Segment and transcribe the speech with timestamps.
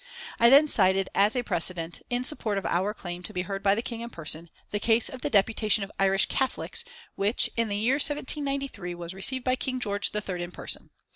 [0.39, 3.75] I then cited as a precedent in support of our claim to be heard by
[3.75, 7.77] the King in person, the case of the Deputation of Irish Catholics, which, in the
[7.77, 10.89] year 1793, was received by King George III in person.